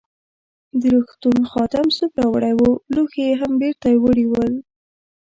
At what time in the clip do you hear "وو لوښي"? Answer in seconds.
2.59-3.21